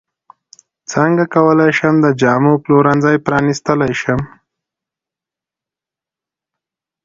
[0.91, 4.21] څنګه کولی شم د جامو پلورنځی پرانستلی شم